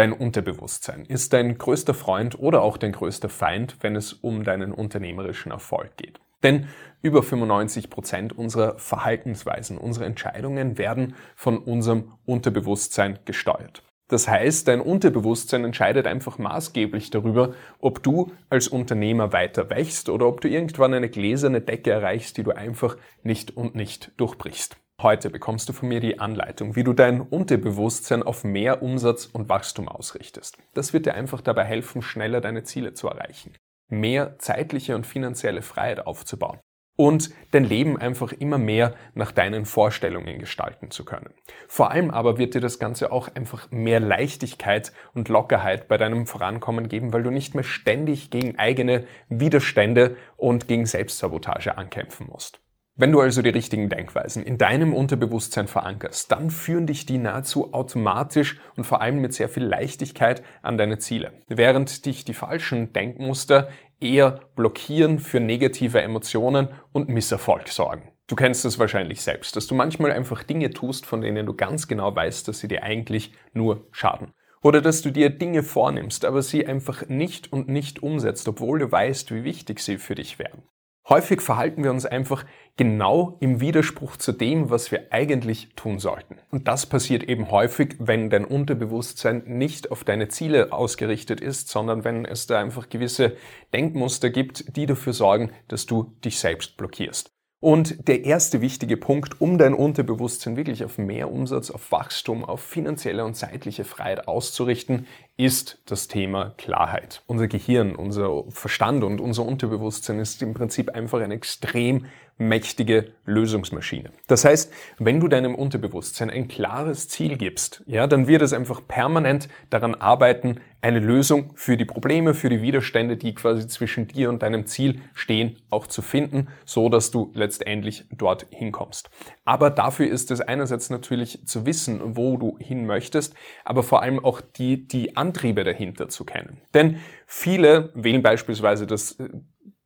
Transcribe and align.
Dein 0.00 0.14
Unterbewusstsein 0.14 1.04
ist 1.04 1.34
dein 1.34 1.58
größter 1.58 1.92
Freund 1.92 2.38
oder 2.38 2.62
auch 2.62 2.78
dein 2.78 2.92
größter 2.92 3.28
Feind, 3.28 3.76
wenn 3.82 3.96
es 3.96 4.14
um 4.14 4.44
deinen 4.44 4.72
unternehmerischen 4.72 5.52
Erfolg 5.52 5.94
geht. 5.98 6.20
Denn 6.42 6.68
über 7.02 7.22
95 7.22 7.90
Prozent 7.90 8.32
unserer 8.32 8.78
Verhaltensweisen, 8.78 9.76
unserer 9.76 10.06
Entscheidungen 10.06 10.78
werden 10.78 11.16
von 11.36 11.58
unserem 11.58 12.12
Unterbewusstsein 12.24 13.18
gesteuert. 13.26 13.82
Das 14.08 14.26
heißt, 14.26 14.68
dein 14.68 14.80
Unterbewusstsein 14.80 15.66
entscheidet 15.66 16.06
einfach 16.06 16.38
maßgeblich 16.38 17.10
darüber, 17.10 17.52
ob 17.78 18.02
du 18.02 18.32
als 18.48 18.68
Unternehmer 18.68 19.34
weiter 19.34 19.68
wächst 19.68 20.08
oder 20.08 20.26
ob 20.26 20.40
du 20.40 20.48
irgendwann 20.48 20.94
eine 20.94 21.10
gläserne 21.10 21.60
Decke 21.60 21.90
erreichst, 21.90 22.38
die 22.38 22.42
du 22.42 22.52
einfach 22.52 22.96
nicht 23.22 23.54
und 23.54 23.74
nicht 23.74 24.12
durchbrichst. 24.16 24.78
Heute 25.02 25.30
bekommst 25.30 25.66
du 25.66 25.72
von 25.72 25.88
mir 25.88 26.00
die 26.00 26.18
Anleitung, 26.18 26.76
wie 26.76 26.84
du 26.84 26.92
dein 26.92 27.22
Unterbewusstsein 27.22 28.22
auf 28.22 28.44
mehr 28.44 28.82
Umsatz 28.82 29.24
und 29.24 29.48
Wachstum 29.48 29.88
ausrichtest. 29.88 30.58
Das 30.74 30.92
wird 30.92 31.06
dir 31.06 31.14
einfach 31.14 31.40
dabei 31.40 31.64
helfen, 31.64 32.02
schneller 32.02 32.42
deine 32.42 32.64
Ziele 32.64 32.92
zu 32.92 33.08
erreichen, 33.08 33.54
mehr 33.88 34.38
zeitliche 34.38 34.94
und 34.94 35.06
finanzielle 35.06 35.62
Freiheit 35.62 36.06
aufzubauen 36.06 36.60
und 36.96 37.30
dein 37.52 37.64
Leben 37.64 37.96
einfach 37.96 38.32
immer 38.32 38.58
mehr 38.58 38.94
nach 39.14 39.32
deinen 39.32 39.64
Vorstellungen 39.64 40.38
gestalten 40.38 40.90
zu 40.90 41.06
können. 41.06 41.32
Vor 41.66 41.90
allem 41.92 42.10
aber 42.10 42.36
wird 42.36 42.52
dir 42.52 42.60
das 42.60 42.78
Ganze 42.78 43.10
auch 43.10 43.34
einfach 43.34 43.70
mehr 43.70 44.00
Leichtigkeit 44.00 44.92
und 45.14 45.30
Lockerheit 45.30 45.88
bei 45.88 45.96
deinem 45.96 46.26
Vorankommen 46.26 46.90
geben, 46.90 47.14
weil 47.14 47.22
du 47.22 47.30
nicht 47.30 47.54
mehr 47.54 47.64
ständig 47.64 48.30
gegen 48.30 48.58
eigene 48.58 49.06
Widerstände 49.30 50.18
und 50.36 50.68
gegen 50.68 50.84
Selbstsabotage 50.84 51.78
ankämpfen 51.78 52.26
musst. 52.26 52.60
Wenn 53.00 53.12
du 53.12 53.20
also 53.22 53.40
die 53.40 53.48
richtigen 53.48 53.88
Denkweisen 53.88 54.42
in 54.42 54.58
deinem 54.58 54.92
Unterbewusstsein 54.92 55.68
verankerst, 55.68 56.30
dann 56.30 56.50
führen 56.50 56.86
dich 56.86 57.06
die 57.06 57.16
nahezu 57.16 57.72
automatisch 57.72 58.60
und 58.76 58.84
vor 58.84 59.00
allem 59.00 59.22
mit 59.22 59.32
sehr 59.32 59.48
viel 59.48 59.64
Leichtigkeit 59.64 60.42
an 60.60 60.76
deine 60.76 60.98
Ziele, 60.98 61.32
während 61.48 62.04
dich 62.04 62.26
die 62.26 62.34
falschen 62.34 62.92
Denkmuster 62.92 63.70
eher 64.00 64.40
blockieren 64.54 65.18
für 65.18 65.40
negative 65.40 66.02
Emotionen 66.02 66.68
und 66.92 67.08
Misserfolg 67.08 67.68
sorgen. 67.68 68.12
Du 68.26 68.36
kennst 68.36 68.66
es 68.66 68.78
wahrscheinlich 68.78 69.22
selbst, 69.22 69.56
dass 69.56 69.66
du 69.66 69.74
manchmal 69.74 70.12
einfach 70.12 70.42
Dinge 70.42 70.68
tust, 70.68 71.06
von 71.06 71.22
denen 71.22 71.46
du 71.46 71.54
ganz 71.54 71.88
genau 71.88 72.14
weißt, 72.14 72.48
dass 72.48 72.58
sie 72.58 72.68
dir 72.68 72.82
eigentlich 72.82 73.32
nur 73.54 73.88
schaden. 73.92 74.34
Oder 74.60 74.82
dass 74.82 75.00
du 75.00 75.10
dir 75.10 75.30
Dinge 75.30 75.62
vornimmst, 75.62 76.26
aber 76.26 76.42
sie 76.42 76.66
einfach 76.66 77.08
nicht 77.08 77.50
und 77.50 77.66
nicht 77.66 78.02
umsetzt, 78.02 78.46
obwohl 78.46 78.78
du 78.78 78.92
weißt, 78.92 79.34
wie 79.34 79.44
wichtig 79.44 79.80
sie 79.80 79.96
für 79.96 80.16
dich 80.16 80.38
wären. 80.38 80.64
Häufig 81.12 81.40
verhalten 81.40 81.82
wir 81.82 81.90
uns 81.90 82.06
einfach 82.06 82.44
genau 82.76 83.36
im 83.40 83.60
Widerspruch 83.60 84.16
zu 84.16 84.30
dem, 84.30 84.70
was 84.70 84.92
wir 84.92 85.08
eigentlich 85.10 85.70
tun 85.74 85.98
sollten. 85.98 86.36
Und 86.52 86.68
das 86.68 86.86
passiert 86.86 87.24
eben 87.24 87.50
häufig, 87.50 87.96
wenn 87.98 88.30
dein 88.30 88.44
Unterbewusstsein 88.44 89.42
nicht 89.44 89.90
auf 89.90 90.04
deine 90.04 90.28
Ziele 90.28 90.72
ausgerichtet 90.72 91.40
ist, 91.40 91.68
sondern 91.68 92.04
wenn 92.04 92.24
es 92.24 92.46
da 92.46 92.60
einfach 92.60 92.88
gewisse 92.88 93.36
Denkmuster 93.74 94.30
gibt, 94.30 94.76
die 94.76 94.86
dafür 94.86 95.12
sorgen, 95.12 95.50
dass 95.66 95.84
du 95.84 96.12
dich 96.24 96.38
selbst 96.38 96.76
blockierst. 96.76 97.32
Und 97.62 98.08
der 98.08 98.24
erste 98.24 98.62
wichtige 98.62 98.96
Punkt, 98.96 99.38
um 99.42 99.58
dein 99.58 99.74
Unterbewusstsein 99.74 100.56
wirklich 100.56 100.82
auf 100.82 100.96
mehr 100.96 101.30
Umsatz, 101.30 101.70
auf 101.70 101.92
Wachstum, 101.92 102.42
auf 102.42 102.62
finanzielle 102.62 103.22
und 103.22 103.34
zeitliche 103.34 103.84
Freiheit 103.84 104.28
auszurichten, 104.28 105.06
ist 105.40 105.78
das 105.86 106.06
Thema 106.06 106.52
Klarheit. 106.58 107.22
Unser 107.26 107.48
Gehirn, 107.48 107.96
unser 107.96 108.44
Verstand 108.50 109.02
und 109.02 109.22
unser 109.22 109.46
Unterbewusstsein 109.46 110.18
ist 110.18 110.42
im 110.42 110.52
Prinzip 110.52 110.90
einfach 110.90 111.20
ein 111.20 111.30
extrem 111.30 112.04
mächtige 112.40 113.12
Lösungsmaschine. 113.26 114.10
Das 114.26 114.44
heißt, 114.44 114.72
wenn 114.98 115.20
du 115.20 115.28
deinem 115.28 115.54
Unterbewusstsein 115.54 116.30
ein 116.30 116.48
klares 116.48 117.08
Ziel 117.08 117.36
gibst, 117.36 117.82
ja, 117.86 118.06
dann 118.06 118.26
wird 118.26 118.42
es 118.42 118.52
einfach 118.52 118.80
permanent 118.86 119.48
daran 119.68 119.94
arbeiten, 119.94 120.60
eine 120.82 120.98
Lösung 120.98 121.52
für 121.56 121.76
die 121.76 121.84
Probleme, 121.84 122.32
für 122.32 122.48
die 122.48 122.62
Widerstände, 122.62 123.18
die 123.18 123.34
quasi 123.34 123.68
zwischen 123.68 124.08
dir 124.08 124.30
und 124.30 124.42
deinem 124.42 124.64
Ziel 124.66 125.02
stehen, 125.12 125.58
auch 125.68 125.86
zu 125.86 126.00
finden, 126.00 126.48
so 126.64 126.88
dass 126.88 127.10
du 127.10 127.30
letztendlich 127.34 128.06
dort 128.10 128.46
hinkommst. 128.50 129.10
Aber 129.44 129.68
dafür 129.68 130.08
ist 130.08 130.30
es 130.30 130.40
einerseits 130.40 130.88
natürlich 130.88 131.46
zu 131.46 131.66
wissen, 131.66 132.16
wo 132.16 132.38
du 132.38 132.56
hin 132.58 132.86
möchtest, 132.86 133.34
aber 133.66 133.82
vor 133.82 134.02
allem 134.02 134.24
auch 134.24 134.40
die, 134.40 134.88
die 134.88 135.16
Antriebe 135.30 135.62
dahinter 135.62 136.08
zu 136.08 136.24
kennen. 136.24 136.60
Denn 136.74 136.98
viele 137.26 137.92
wählen 137.94 138.22
beispielsweise 138.22 138.86
das 138.86 139.16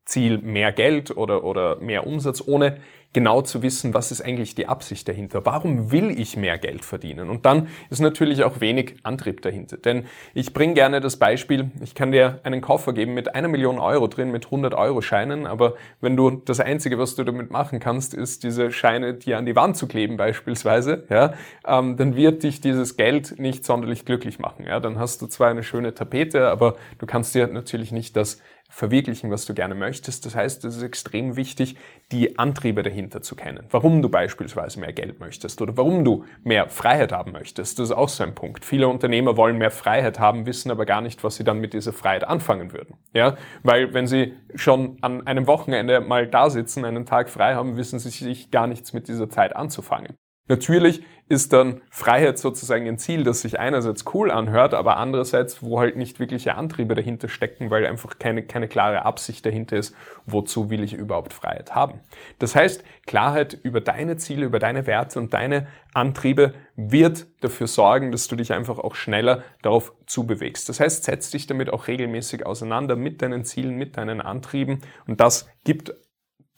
Ziel 0.04 0.38
mehr 0.38 0.72
Geld 0.72 1.16
oder, 1.16 1.44
oder 1.44 1.76
mehr 1.76 2.06
Umsatz, 2.06 2.42
ohne 2.46 2.78
genau 3.14 3.40
zu 3.40 3.62
wissen, 3.62 3.94
was 3.94 4.10
ist 4.10 4.20
eigentlich 4.20 4.54
die 4.54 4.66
Absicht 4.66 5.08
dahinter. 5.08 5.46
Warum 5.46 5.92
will 5.92 6.20
ich 6.20 6.36
mehr 6.36 6.58
Geld 6.58 6.84
verdienen? 6.84 7.30
Und 7.30 7.46
dann 7.46 7.68
ist 7.88 8.00
natürlich 8.00 8.42
auch 8.42 8.60
wenig 8.60 8.96
Antrieb 9.04 9.40
dahinter. 9.40 9.78
Denn 9.78 10.04
ich 10.34 10.52
bringe 10.52 10.74
gerne 10.74 11.00
das 11.00 11.16
Beispiel, 11.16 11.70
ich 11.80 11.94
kann 11.94 12.12
dir 12.12 12.40
einen 12.42 12.60
Koffer 12.60 12.92
geben 12.92 13.14
mit 13.14 13.34
einer 13.34 13.48
Million 13.48 13.78
Euro 13.78 14.08
drin, 14.08 14.30
mit 14.32 14.46
100 14.46 14.74
Euro 14.74 15.00
Scheinen, 15.00 15.46
aber 15.46 15.74
wenn 16.00 16.16
du 16.16 16.42
das 16.44 16.60
Einzige, 16.60 16.98
was 16.98 17.14
du 17.14 17.22
damit 17.22 17.50
machen 17.50 17.78
kannst, 17.78 18.14
ist 18.14 18.42
diese 18.42 18.72
Scheine 18.72 19.14
dir 19.14 19.38
an 19.38 19.46
die 19.46 19.56
Wand 19.56 19.76
zu 19.76 19.86
kleben 19.86 20.16
beispielsweise, 20.16 21.04
ja, 21.08 21.34
ähm, 21.66 21.96
dann 21.96 22.16
wird 22.16 22.42
dich 22.42 22.60
dieses 22.60 22.96
Geld 22.96 23.38
nicht 23.38 23.64
sonderlich 23.64 24.04
glücklich 24.04 24.40
machen. 24.40 24.66
Ja, 24.66 24.80
dann 24.80 24.98
hast 24.98 25.22
du 25.22 25.28
zwar 25.28 25.50
eine 25.50 25.62
schöne 25.62 25.94
Tapete, 25.94 26.48
aber 26.48 26.74
du 26.98 27.06
kannst 27.06 27.34
dir 27.36 27.46
natürlich 27.46 27.92
nicht 27.92 28.16
das 28.16 28.40
verwirklichen, 28.68 29.30
was 29.30 29.46
du 29.46 29.54
gerne 29.54 29.74
möchtest. 29.74 30.26
Das 30.26 30.34
heißt, 30.34 30.64
es 30.64 30.76
ist 30.76 30.82
extrem 30.82 31.36
wichtig, 31.36 31.76
die 32.10 32.38
Antriebe 32.38 32.82
dahinter 32.82 33.22
zu 33.22 33.36
kennen. 33.36 33.66
Warum 33.70 34.02
du 34.02 34.08
beispielsweise 34.08 34.80
mehr 34.80 34.92
Geld 34.92 35.20
möchtest 35.20 35.62
oder 35.62 35.76
warum 35.76 36.04
du 36.04 36.24
mehr 36.42 36.68
Freiheit 36.68 37.12
haben 37.12 37.32
möchtest. 37.32 37.78
Das 37.78 37.90
ist 37.90 37.96
auch 37.96 38.08
so 38.08 38.24
ein 38.24 38.34
Punkt. 38.34 38.64
Viele 38.64 38.88
Unternehmer 38.88 39.36
wollen 39.36 39.58
mehr 39.58 39.70
Freiheit 39.70 40.18
haben, 40.18 40.46
wissen 40.46 40.70
aber 40.70 40.86
gar 40.86 41.00
nicht, 41.00 41.22
was 41.22 41.36
sie 41.36 41.44
dann 41.44 41.60
mit 41.60 41.72
dieser 41.72 41.92
Freiheit 41.92 42.24
anfangen 42.24 42.72
würden. 42.72 42.96
Ja, 43.12 43.36
weil 43.62 43.94
wenn 43.94 44.06
sie 44.06 44.34
schon 44.54 44.98
an 45.02 45.26
einem 45.26 45.46
Wochenende 45.46 46.00
mal 46.00 46.26
da 46.26 46.50
sitzen, 46.50 46.84
einen 46.84 47.06
Tag 47.06 47.30
frei 47.30 47.54
haben, 47.54 47.76
wissen 47.76 47.98
sie 47.98 48.10
sich 48.10 48.50
gar 48.50 48.66
nichts 48.66 48.92
mit 48.92 49.08
dieser 49.08 49.30
Zeit 49.30 49.54
anzufangen. 49.54 50.16
Natürlich 50.46 51.02
ist 51.26 51.54
dann 51.54 51.80
Freiheit 51.88 52.38
sozusagen 52.38 52.86
ein 52.86 52.98
Ziel, 52.98 53.24
das 53.24 53.40
sich 53.40 53.58
einerseits 53.58 54.04
cool 54.12 54.30
anhört, 54.30 54.74
aber 54.74 54.98
andererseits, 54.98 55.62
wo 55.62 55.80
halt 55.80 55.96
nicht 55.96 56.20
wirkliche 56.20 56.54
Antriebe 56.54 56.94
dahinter 56.94 57.28
stecken, 57.28 57.70
weil 57.70 57.86
einfach 57.86 58.18
keine, 58.18 58.42
keine 58.42 58.68
klare 58.68 59.06
Absicht 59.06 59.46
dahinter 59.46 59.78
ist, 59.78 59.94
wozu 60.26 60.68
will 60.68 60.82
ich 60.82 60.92
überhaupt 60.92 61.32
Freiheit 61.32 61.74
haben. 61.74 62.00
Das 62.38 62.54
heißt, 62.54 62.84
Klarheit 63.06 63.58
über 63.62 63.80
deine 63.80 64.18
Ziele, 64.18 64.44
über 64.44 64.58
deine 64.58 64.86
Werte 64.86 65.18
und 65.18 65.32
deine 65.32 65.66
Antriebe 65.94 66.52
wird 66.76 67.26
dafür 67.40 67.68
sorgen, 67.68 68.12
dass 68.12 68.28
du 68.28 68.36
dich 68.36 68.52
einfach 68.52 68.78
auch 68.78 68.94
schneller 68.94 69.44
darauf 69.62 69.94
zubewegst. 70.04 70.68
Das 70.68 70.78
heißt, 70.78 71.04
setz 71.04 71.30
dich 71.30 71.46
damit 71.46 71.70
auch 71.72 71.88
regelmäßig 71.88 72.44
auseinander 72.44 72.96
mit 72.96 73.22
deinen 73.22 73.46
Zielen, 73.46 73.76
mit 73.76 73.96
deinen 73.96 74.20
Antrieben 74.20 74.80
und 75.06 75.20
das 75.20 75.48
gibt 75.64 75.94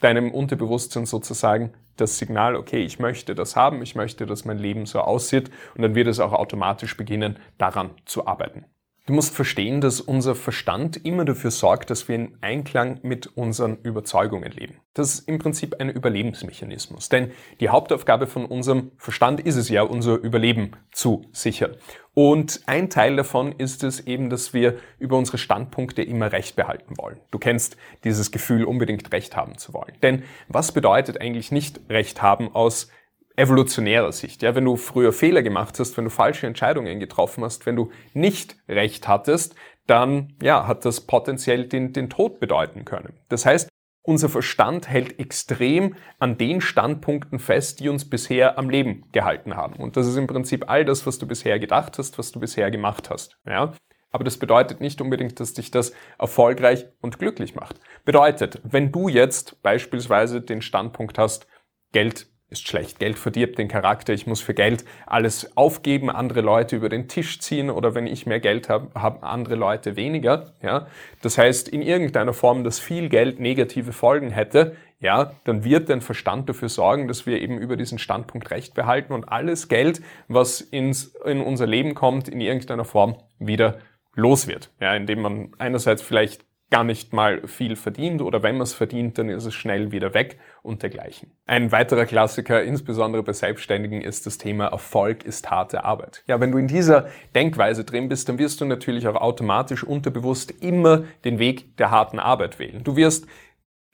deinem 0.01 0.33
Unterbewusstsein 0.33 1.07
sozusagen 1.07 1.73
das 1.97 2.19
Signal, 2.19 2.57
okay, 2.57 2.83
ich 2.83 2.99
möchte 2.99 3.34
das 3.34 3.57
haben, 3.57 3.83
ich 3.83 3.95
möchte, 3.95 4.27
dass 4.27 4.45
mein 4.45 4.59
Leben 4.59 4.87
so 4.87 5.01
aussieht 5.01 5.51
und 5.75 5.83
dann 5.83 5.95
wird 5.95 6.09
es 6.09 6.21
auch 6.21 6.33
automatisch 6.33 6.97
beginnen, 6.97 7.39
daran 7.59 7.91
zu 8.05 8.27
arbeiten. 8.27 8.65
Du 9.07 9.12
musst 9.12 9.37
verstehen, 9.37 9.81
dass 9.81 10.01
unser 10.01 10.34
Verstand 10.34 11.05
immer 11.07 11.25
dafür 11.25 11.53
sorgt, 11.53 11.91
dass 11.91 12.09
wir 12.09 12.17
in 12.17 12.39
Einklang 12.41 12.99
mit 13.03 13.29
unseren 13.37 13.77
Überzeugungen 13.83 14.51
leben. 14.51 14.81
Das 14.95 15.15
ist 15.15 15.29
im 15.29 15.39
Prinzip 15.39 15.77
ein 15.79 15.91
Überlebensmechanismus. 15.91 17.09
Denn 17.09 17.31
die 17.61 17.69
Hauptaufgabe 17.69 18.27
von 18.27 18.47
unserem 18.47 18.91
Verstand 18.97 19.39
ist 19.39 19.55
es 19.55 19.69
ja, 19.69 19.83
unser 19.83 20.17
Überleben 20.17 20.73
zu 20.91 21.25
sichern. 21.31 21.77
Und 22.19 22.62
ein 22.65 22.88
Teil 22.88 23.15
davon 23.15 23.53
ist 23.53 23.84
es 23.84 24.00
eben, 24.06 24.31
dass 24.31 24.54
wir 24.54 24.78
über 24.99 25.19
unsere 25.19 25.37
Standpunkte 25.37 26.03
immer 26.03 26.32
Recht 26.32 26.56
behalten 26.56 26.97
wollen. 26.97 27.21
Du 27.31 27.38
kennst 27.38 27.77
dieses 28.04 28.31
Gefühl, 28.31 28.65
unbedingt 28.65 29.12
Recht 29.12 29.37
haben 29.37 29.59
zu 29.59 29.75
wollen. 29.75 29.93
Denn 30.03 30.22
was 30.49 30.72
bedeutet 30.72 31.21
eigentlich 31.21 31.53
nicht 31.53 31.78
Recht 31.91 32.22
haben 32.22 32.54
aus 32.54 32.91
evolutionärer 33.37 34.12
Sicht. 34.12 34.41
Ja, 34.41 34.54
wenn 34.54 34.65
du 34.65 34.77
früher 34.77 35.12
Fehler 35.12 35.43
gemacht 35.43 35.78
hast, 35.78 35.94
wenn 35.99 36.04
du 36.04 36.10
falsche 36.10 36.47
Entscheidungen 36.47 37.00
getroffen 37.00 37.44
hast, 37.44 37.66
wenn 37.66 37.77
du 37.77 37.91
nicht 38.15 38.56
recht 38.66 39.09
hattest, 39.09 39.54
dann 39.86 40.33
ja, 40.41 40.66
hat 40.66 40.86
das 40.86 41.03
potenziell 41.03 41.66
den, 41.66 41.92
den 41.92 42.09
Tod 42.09 42.41
bedeuten 42.41 42.86
können. 42.86 43.12
Das 43.28 43.45
heißt, 43.45 43.69
unser 44.07 44.29
Verstand 44.29 44.89
hält 44.89 45.19
extrem 45.19 45.97
an 46.19 46.39
den 46.39 46.61
Standpunkten 46.61 47.39
fest, 47.39 47.81
die 47.81 47.89
uns 47.89 48.09
bisher 48.09 48.59
am 48.59 48.71
Leben 48.71 49.05
gehalten 49.13 49.57
haben. 49.57 49.75
Und 49.77 49.97
das 49.97 50.07
ist 50.07 50.17
im 50.17 50.27
Prinzip 50.27 50.71
all 50.71 50.85
das, 50.85 51.07
was 51.07 51.19
du 51.19 51.27
bisher 51.27 51.59
gedacht 51.59 51.99
hast, 51.99 52.19
was 52.19 52.33
du 52.33 52.41
bisher 52.41 52.71
gemacht 52.71 53.11
hast. 53.11 53.39
Ja? 53.47 53.73
Aber 54.13 54.25
das 54.25 54.39
bedeutet 54.39 54.81
nicht 54.81 55.01
unbedingt, 55.01 55.41
dass 55.41 55.55
dich 55.55 55.71
das 55.71 55.93
erfolgreich 56.19 56.87
und 57.01 57.19
glücklich 57.19 57.55
macht. 57.55 57.81
Bedeutet, 58.05 58.61
wenn 58.63 58.93
du 58.93 59.09
jetzt 59.09 59.61
beispielsweise 59.63 60.41
den 60.41 60.63
Standpunkt 60.63 61.19
hast, 61.19 61.47
Geld 61.93 62.27
ist 62.48 62.69
schlecht. 62.69 63.01
Geld 63.01 63.19
verdirbt 63.19 63.59
den 63.59 63.66
Charakter. 63.66 64.13
Ich 64.13 64.27
muss 64.27 64.41
für 64.41 64.54
Geld 64.54 64.84
alles 65.07 65.57
aufgeben, 65.57 66.10
andere 66.10 66.43
Leute 66.43 66.77
über 66.77 66.89
den 66.89 67.09
Tisch 67.09 67.41
ziehen 67.41 67.71
oder 67.71 67.95
wenn 67.95 68.07
ich 68.07 68.27
mehr 68.27 68.39
Geld 68.39 68.69
habe, 68.69 68.89
haben 68.95 69.22
andere 69.22 69.57
Leute 69.57 69.97
weniger. 69.97 70.53
Ja, 70.63 70.87
das 71.22 71.39
heißt 71.39 71.69
in 71.69 71.83
irgendeiner 71.83 72.33
Form, 72.33 72.63
dass 72.63 72.78
viel 72.78 73.09
Geld 73.09 73.41
negative 73.41 73.93
Folgen 73.93 74.31
hätte. 74.31 74.77
Ja, 75.01 75.33
dann 75.45 75.65
wird 75.65 75.91
dein 75.91 76.01
Verstand 76.01 76.48
dafür 76.48 76.69
sorgen, 76.69 77.09
dass 77.09 77.27
wir 77.27 77.41
eben 77.43 77.59
über 77.59 77.77
diesen 77.77 77.98
Standpunkt 77.98 78.51
Recht 78.51 78.75
behalten 78.75 79.13
und 79.13 79.28
alles 79.28 79.69
Geld, 79.69 80.01
was 80.28 80.60
ins, 80.60 81.15
in 81.25 81.43
unser 81.43 81.66
Leben 81.66 81.95
kommt, 81.95 82.28
in 82.28 82.41
irgendeiner 82.41 82.84
Form 82.84 83.16
wieder 83.39 83.78
los 84.15 84.47
wird. 84.47 84.71
Ja, 84.81 84.95
indem 84.95 85.21
man 85.21 85.53
einerseits 85.59 86.01
vielleicht 86.01 86.46
gar 86.71 86.83
nicht 86.83 87.13
mal 87.13 87.47
viel 87.47 87.77
verdient 87.77 88.21
oder 88.22 88.42
wenn 88.42 88.57
man 88.57 88.65
es 88.65 88.74
verdient, 88.74 89.18
dann 89.18 89.28
ist 89.28 89.45
es 89.45 89.54
schnell 89.54 89.92
wieder 89.92 90.15
weg 90.15 90.39
und 90.63 90.83
dergleichen. 90.83 91.30
Ein 91.47 91.71
weiterer 91.71 92.07
Klassiker, 92.07 92.63
insbesondere 92.63 93.22
bei 93.22 93.33
Selbstständigen, 93.33 94.01
ist 94.01 94.27
das 94.27 94.36
Thema 94.39 94.66
Erfolg 94.66 95.24
ist 95.24 95.48
harte 95.51 95.84
Arbeit. 95.84 96.24
Ja, 96.27 96.41
wenn 96.41 96.51
du 96.51 96.59
in 96.59 96.66
dieser 96.66 97.09
Denkweise 97.34 97.84
drin 97.84 98.09
bist, 98.09 98.28
dann 98.28 98.39
wirst 98.39 98.60
du 98.60 98.65
natürlich 98.65 99.07
auch 99.07 99.15
automatisch 99.15 99.84
unterbewusst 99.84 100.51
immer 100.60 101.04
den 101.24 101.39
Weg 101.39 101.77
der 101.77 101.92
harten 101.92 102.18
Arbeit 102.18 102.59
wählen. 102.59 102.83
Du 102.83 102.97
wirst 102.97 103.27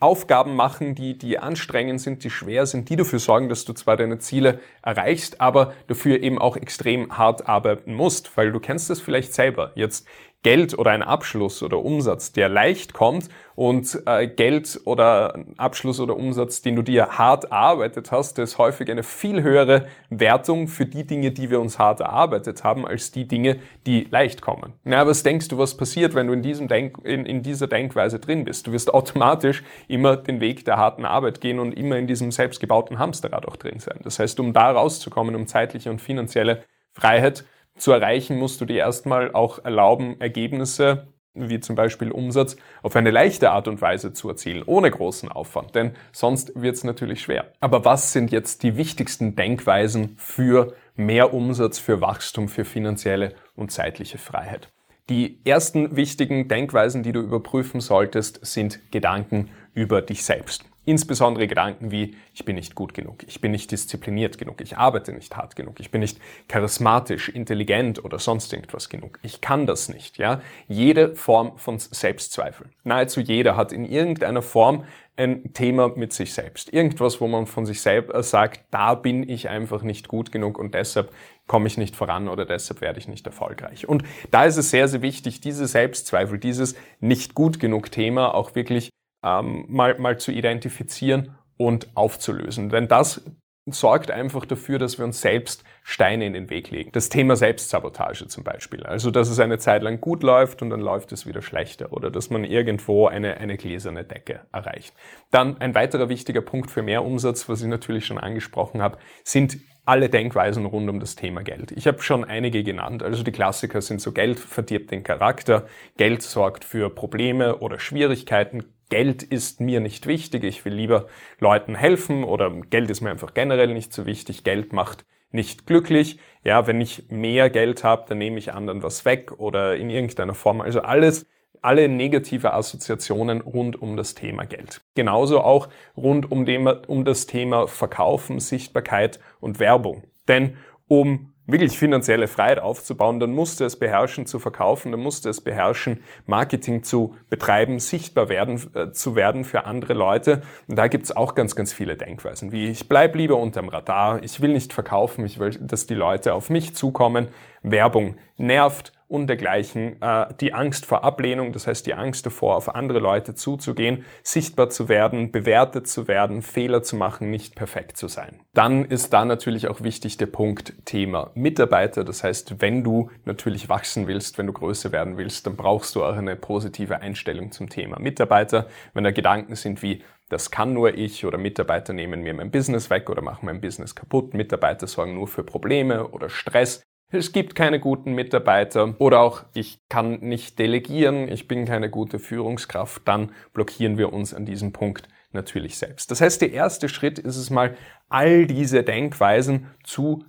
Aufgaben 0.02 0.56
machen, 0.56 0.96
die, 0.96 1.16
die 1.16 1.38
anstrengend 1.38 2.00
sind, 2.00 2.24
die 2.24 2.30
schwer 2.30 2.66
sind, 2.66 2.88
die 2.88 2.96
dafür 2.96 3.20
sorgen, 3.20 3.48
dass 3.48 3.64
du 3.64 3.72
zwar 3.72 3.96
deine 3.96 4.18
Ziele 4.18 4.58
erreichst, 4.82 5.40
aber 5.40 5.74
dafür 5.86 6.20
eben 6.20 6.40
auch 6.40 6.56
extrem 6.56 7.16
hart 7.16 7.48
arbeiten 7.48 7.94
musst, 7.94 8.36
weil 8.36 8.50
du 8.50 8.58
kennst 8.58 8.90
es 8.90 9.00
vielleicht 9.00 9.32
selber. 9.32 9.70
Jetzt 9.76 10.08
Geld 10.42 10.76
oder 10.76 10.90
ein 10.90 11.02
Abschluss 11.02 11.62
oder 11.62 11.84
Umsatz, 11.84 12.32
der 12.32 12.48
leicht 12.48 12.94
kommt 12.94 13.28
und 13.54 14.02
äh, 14.06 14.26
Geld 14.26 14.80
oder 14.84 15.38
Abschluss 15.56 16.00
oder 16.00 16.16
Umsatz, 16.16 16.62
den 16.62 16.74
du 16.74 16.82
dir 16.82 17.10
hart 17.18 17.44
erarbeitet 17.44 18.10
hast, 18.10 18.38
der 18.38 18.44
ist 18.44 18.58
häufig 18.58 18.90
eine 18.90 19.04
viel 19.04 19.42
höhere 19.42 19.86
Wertung 20.10 20.66
für 20.66 20.84
die 20.84 21.06
Dinge, 21.06 21.30
die 21.30 21.50
wir 21.50 21.60
uns 21.60 21.78
hart 21.78 22.00
erarbeitet 22.00 22.64
haben, 22.64 22.86
als 22.86 23.12
die 23.12 23.28
Dinge, 23.28 23.58
die 23.86 24.08
leicht 24.10 24.42
kommen. 24.42 24.72
Na, 24.82 25.06
was 25.06 25.22
denkst 25.22 25.46
du, 25.46 25.58
was 25.58 25.76
passiert, 25.76 26.14
wenn 26.14 26.26
du 26.26 26.32
in, 26.32 26.42
diesem 26.42 26.66
Denk 26.66 26.98
in, 27.04 27.24
in 27.24 27.42
dieser 27.42 27.68
Denkweise 27.68 28.18
drin 28.18 28.44
bist? 28.44 28.66
Du 28.66 28.72
wirst 28.72 28.92
automatisch 28.92 29.62
immer 29.86 30.16
den 30.16 30.40
Weg 30.40 30.64
der 30.64 30.76
harten 30.76 31.04
Arbeit 31.04 31.40
gehen 31.40 31.60
und 31.60 31.72
immer 31.72 31.98
in 31.98 32.08
diesem 32.08 32.32
selbstgebauten 32.32 32.98
Hamsterrad 32.98 33.46
auch 33.46 33.56
drin 33.56 33.78
sein. 33.78 34.00
Das 34.02 34.18
heißt, 34.18 34.40
um 34.40 34.52
da 34.52 34.72
rauszukommen, 34.72 35.36
um 35.36 35.46
zeitliche 35.46 35.90
und 35.90 36.00
finanzielle 36.00 36.64
Freiheit, 36.94 37.44
zu 37.76 37.92
erreichen, 37.92 38.38
musst 38.38 38.60
du 38.60 38.64
dir 38.64 38.78
erstmal 38.78 39.32
auch 39.32 39.64
erlauben, 39.64 40.20
Ergebnisse 40.20 41.08
wie 41.34 41.60
zum 41.60 41.76
Beispiel 41.76 42.10
Umsatz, 42.10 42.56
auf 42.82 42.96
eine 42.96 43.10
leichte 43.10 43.50
Art 43.50 43.68
und 43.68 43.80
Weise 43.80 44.12
zu 44.12 44.28
erzielen, 44.28 44.62
ohne 44.66 44.90
großen 44.90 45.30
Aufwand, 45.30 45.74
denn 45.74 45.92
sonst 46.12 46.52
wird 46.54 46.76
es 46.76 46.84
natürlich 46.84 47.22
schwer. 47.22 47.52
Aber 47.60 47.84
was 47.84 48.12
sind 48.12 48.32
jetzt 48.32 48.62
die 48.62 48.76
wichtigsten 48.76 49.34
Denkweisen 49.34 50.14
für 50.18 50.74
mehr 50.94 51.32
Umsatz, 51.32 51.78
für 51.78 52.00
Wachstum, 52.00 52.48
für 52.48 52.64
finanzielle 52.64 53.34
und 53.56 53.72
zeitliche 53.72 54.18
Freiheit? 54.18 54.70
Die 55.12 55.36
ersten 55.44 55.94
wichtigen 55.94 56.48
Denkweisen, 56.48 57.02
die 57.02 57.12
du 57.12 57.20
überprüfen 57.20 57.82
solltest, 57.82 58.46
sind 58.46 58.80
Gedanken 58.90 59.50
über 59.74 60.00
dich 60.00 60.24
selbst. 60.24 60.64
Insbesondere 60.86 61.46
Gedanken 61.46 61.90
wie, 61.90 62.16
ich 62.32 62.46
bin 62.46 62.56
nicht 62.56 62.74
gut 62.74 62.94
genug, 62.94 63.22
ich 63.26 63.42
bin 63.42 63.50
nicht 63.50 63.70
diszipliniert 63.70 64.38
genug, 64.38 64.62
ich 64.62 64.78
arbeite 64.78 65.12
nicht 65.12 65.36
hart 65.36 65.54
genug, 65.54 65.80
ich 65.80 65.90
bin 65.90 66.00
nicht 66.00 66.18
charismatisch, 66.48 67.28
intelligent 67.28 68.02
oder 68.02 68.18
sonst 68.18 68.54
irgendwas 68.54 68.88
genug. 68.88 69.18
Ich 69.22 69.42
kann 69.42 69.66
das 69.66 69.90
nicht, 69.90 70.16
ja. 70.16 70.40
Jede 70.66 71.14
Form 71.14 71.58
von 71.58 71.78
Selbstzweifel. 71.78 72.70
Nahezu 72.82 73.20
jeder 73.20 73.54
hat 73.54 73.70
in 73.70 73.84
irgendeiner 73.84 74.40
Form 74.40 74.84
ein 75.16 75.52
Thema 75.52 75.92
mit 75.94 76.12
sich 76.12 76.32
selbst. 76.32 76.72
Irgendwas, 76.72 77.20
wo 77.20 77.28
man 77.28 77.46
von 77.46 77.66
sich 77.66 77.80
selbst 77.80 78.14
äh, 78.14 78.22
sagt, 78.22 78.64
da 78.70 78.94
bin 78.94 79.28
ich 79.28 79.48
einfach 79.48 79.82
nicht 79.82 80.08
gut 80.08 80.32
genug 80.32 80.58
und 80.58 80.74
deshalb 80.74 81.12
komme 81.46 81.66
ich 81.66 81.76
nicht 81.76 81.96
voran 81.96 82.28
oder 82.28 82.46
deshalb 82.46 82.80
werde 82.80 82.98
ich 82.98 83.08
nicht 83.08 83.26
erfolgreich. 83.26 83.88
Und 83.88 84.04
da 84.30 84.44
ist 84.44 84.56
es 84.56 84.70
sehr, 84.70 84.88
sehr 84.88 85.02
wichtig, 85.02 85.40
diese 85.40 85.66
Selbstzweifel, 85.66 86.38
dieses 86.38 86.74
nicht 87.00 87.34
gut 87.34 87.60
genug 87.60 87.90
Thema 87.90 88.34
auch 88.34 88.54
wirklich 88.54 88.90
ähm, 89.22 89.66
mal, 89.68 89.98
mal 89.98 90.18
zu 90.18 90.32
identifizieren 90.32 91.36
und 91.56 91.94
aufzulösen. 91.94 92.70
Denn 92.70 92.88
das 92.88 93.22
sorgt 93.66 94.10
einfach 94.10 94.44
dafür, 94.44 94.78
dass 94.78 94.98
wir 94.98 95.04
uns 95.04 95.20
selbst 95.20 95.62
Steine 95.84 96.26
in 96.26 96.32
den 96.32 96.50
Weg 96.50 96.70
legen. 96.70 96.90
Das 96.92 97.08
Thema 97.08 97.36
Selbstsabotage 97.36 98.26
zum 98.26 98.42
Beispiel. 98.42 98.82
Also, 98.82 99.10
dass 99.10 99.28
es 99.28 99.38
eine 99.38 99.58
Zeit 99.58 99.82
lang 99.82 100.00
gut 100.00 100.24
läuft 100.24 100.62
und 100.62 100.70
dann 100.70 100.80
läuft 100.80 101.12
es 101.12 101.26
wieder 101.26 101.42
schlechter 101.42 101.92
oder 101.92 102.10
dass 102.10 102.30
man 102.30 102.44
irgendwo 102.44 103.06
eine, 103.06 103.36
eine 103.36 103.56
gläserne 103.56 104.04
Decke 104.04 104.40
erreicht. 104.52 104.94
Dann 105.30 105.60
ein 105.60 105.74
weiterer 105.74 106.08
wichtiger 106.08 106.40
Punkt 106.40 106.70
für 106.70 106.82
mehr 106.82 107.04
Umsatz, 107.04 107.48
was 107.48 107.62
ich 107.62 107.68
natürlich 107.68 108.04
schon 108.04 108.18
angesprochen 108.18 108.82
habe, 108.82 108.98
sind 109.22 109.58
alle 109.84 110.08
Denkweisen 110.08 110.66
rund 110.66 110.88
um 110.88 111.00
das 111.00 111.16
Thema 111.16 111.42
Geld. 111.42 111.72
Ich 111.72 111.86
habe 111.86 112.02
schon 112.02 112.24
einige 112.24 112.62
genannt. 112.62 113.02
Also 113.02 113.22
die 113.22 113.32
Klassiker 113.32 113.80
sind 113.80 114.00
so 114.00 114.12
Geld 114.12 114.38
verdirbt 114.38 114.90
den 114.90 115.02
Charakter, 115.02 115.66
Geld 115.96 116.22
sorgt 116.22 116.64
für 116.64 116.90
Probleme 116.90 117.56
oder 117.58 117.80
Schwierigkeiten, 117.80 118.64
Geld 118.92 119.22
ist 119.22 119.58
mir 119.58 119.80
nicht 119.80 120.06
wichtig, 120.06 120.44
ich 120.44 120.66
will 120.66 120.74
lieber 120.74 121.06
Leuten 121.38 121.74
helfen 121.74 122.24
oder 122.24 122.50
Geld 122.50 122.90
ist 122.90 123.00
mir 123.00 123.08
einfach 123.08 123.32
generell 123.32 123.72
nicht 123.72 123.90
so 123.94 124.04
wichtig, 124.04 124.44
Geld 124.44 124.74
macht 124.74 125.06
nicht 125.30 125.66
glücklich. 125.66 126.18
Ja, 126.44 126.66
wenn 126.66 126.78
ich 126.78 127.06
mehr 127.08 127.48
Geld 127.48 127.84
habe, 127.84 128.04
dann 128.06 128.18
nehme 128.18 128.36
ich 128.38 128.52
anderen 128.52 128.82
was 128.82 129.06
weg 129.06 129.32
oder 129.38 129.76
in 129.76 129.88
irgendeiner 129.88 130.34
Form. 130.34 130.60
Also 130.60 130.82
alles, 130.82 131.26
alle 131.62 131.88
negative 131.88 132.52
Assoziationen 132.52 133.40
rund 133.40 133.80
um 133.80 133.96
das 133.96 134.14
Thema 134.14 134.44
Geld. 134.44 134.82
Genauso 134.94 135.40
auch 135.40 135.70
rund 135.96 136.30
um, 136.30 136.44
dem, 136.44 136.66
um 136.66 137.06
das 137.06 137.26
Thema 137.26 137.68
Verkaufen, 137.68 138.40
Sichtbarkeit 138.40 139.20
und 139.40 139.58
Werbung. 139.58 140.02
Denn 140.28 140.58
um 140.86 141.31
wirklich 141.52 141.78
finanzielle 141.78 142.28
Freiheit 142.28 142.58
aufzubauen, 142.58 143.20
dann 143.20 143.32
musste 143.32 143.64
es 143.64 143.76
beherrschen 143.76 144.26
zu 144.26 144.38
verkaufen, 144.38 144.90
dann 144.92 145.00
musste 145.00 145.28
es 145.28 145.40
beherrschen, 145.40 146.02
Marketing 146.26 146.82
zu 146.82 147.14
betreiben, 147.30 147.78
sichtbar 147.78 148.28
werden, 148.28 148.60
äh, 148.74 148.90
zu 148.92 149.14
werden 149.14 149.44
für 149.44 149.64
andere 149.64 149.92
Leute. 149.92 150.42
Und 150.66 150.76
da 150.76 150.88
gibt's 150.88 151.14
auch 151.14 151.34
ganz, 151.34 151.54
ganz 151.54 151.72
viele 151.72 151.96
Denkweisen, 151.96 152.52
wie 152.52 152.68
ich 152.68 152.88
bleib 152.88 153.14
lieber 153.14 153.36
unterm 153.36 153.68
Radar, 153.68 154.22
ich 154.22 154.40
will 154.40 154.52
nicht 154.52 154.72
verkaufen, 154.72 155.24
ich 155.24 155.38
will, 155.38 155.50
dass 155.50 155.86
die 155.86 155.94
Leute 155.94 156.34
auf 156.34 156.50
mich 156.50 156.74
zukommen. 156.74 157.28
Werbung 157.62 158.16
nervt, 158.36 158.92
und 159.12 159.26
dergleichen, 159.26 160.00
äh, 160.00 160.26
die 160.40 160.54
Angst 160.54 160.86
vor 160.86 161.04
Ablehnung, 161.04 161.52
das 161.52 161.66
heißt 161.66 161.86
die 161.86 161.92
Angst 161.92 162.24
davor, 162.24 162.56
auf 162.56 162.74
andere 162.74 162.98
Leute 162.98 163.34
zuzugehen, 163.34 164.06
sichtbar 164.22 164.70
zu 164.70 164.88
werden, 164.88 165.30
bewertet 165.30 165.86
zu 165.86 166.08
werden, 166.08 166.40
Fehler 166.40 166.82
zu 166.82 166.96
machen, 166.96 167.30
nicht 167.30 167.54
perfekt 167.54 167.98
zu 167.98 168.08
sein. 168.08 168.40
Dann 168.54 168.86
ist 168.86 169.12
da 169.12 169.26
natürlich 169.26 169.68
auch 169.68 169.82
wichtig 169.82 170.16
der 170.16 170.26
Punkt 170.26 170.72
Thema 170.86 171.30
Mitarbeiter. 171.34 172.04
Das 172.04 172.24
heißt, 172.24 172.62
wenn 172.62 172.82
du 172.82 173.10
natürlich 173.26 173.68
wachsen 173.68 174.06
willst, 174.06 174.38
wenn 174.38 174.46
du 174.46 174.54
größer 174.54 174.92
werden 174.92 175.18
willst, 175.18 175.46
dann 175.46 175.56
brauchst 175.56 175.94
du 175.94 176.02
auch 176.02 176.16
eine 176.16 176.34
positive 176.34 177.02
Einstellung 177.02 177.52
zum 177.52 177.68
Thema 177.68 178.00
Mitarbeiter. 178.00 178.66
Wenn 178.94 179.04
da 179.04 179.10
Gedanken 179.10 179.56
sind 179.56 179.82
wie, 179.82 180.02
das 180.30 180.50
kann 180.50 180.72
nur 180.72 180.94
ich 180.94 181.26
oder 181.26 181.36
Mitarbeiter 181.36 181.92
nehmen 181.92 182.22
mir 182.22 182.32
mein 182.32 182.50
Business 182.50 182.88
weg 182.88 183.10
oder 183.10 183.20
machen 183.20 183.44
mein 183.44 183.60
Business 183.60 183.94
kaputt. 183.94 184.32
Mitarbeiter 184.32 184.86
sorgen 184.86 185.14
nur 185.14 185.28
für 185.28 185.44
Probleme 185.44 186.08
oder 186.08 186.30
Stress 186.30 186.82
es 187.12 187.32
gibt 187.32 187.54
keine 187.54 187.78
guten 187.78 188.14
Mitarbeiter 188.14 188.94
oder 188.98 189.20
auch 189.20 189.44
ich 189.54 189.80
kann 189.88 190.20
nicht 190.20 190.58
delegieren, 190.58 191.28
ich 191.28 191.48
bin 191.48 191.66
keine 191.66 191.90
gute 191.90 192.18
Führungskraft, 192.18 193.02
dann 193.06 193.32
blockieren 193.52 193.98
wir 193.98 194.12
uns 194.12 194.34
an 194.34 194.46
diesem 194.46 194.72
Punkt 194.72 195.08
natürlich 195.32 195.78
selbst. 195.78 196.10
Das 196.10 196.20
heißt, 196.20 196.40
der 196.40 196.52
erste 196.52 196.88
Schritt 196.88 197.18
ist 197.18 197.36
es 197.36 197.50
mal, 197.50 197.76
all 198.08 198.46
diese 198.46 198.82
Denkweisen 198.82 199.68
zu 199.84 200.24